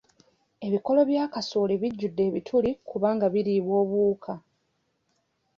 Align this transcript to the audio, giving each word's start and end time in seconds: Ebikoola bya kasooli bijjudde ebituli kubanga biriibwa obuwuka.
Ebikoola 0.65 1.01
bya 1.09 1.25
kasooli 1.33 1.75
bijjudde 1.81 2.21
ebituli 2.29 2.71
kubanga 2.89 3.25
biriibwa 3.33 3.73
obuwuka. 3.83 4.33